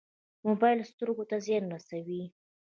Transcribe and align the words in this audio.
موبایل 0.47 0.79
سترګو 0.91 1.23
ته 1.29 1.37
زیان 1.45 1.63
رسوي 1.73 2.23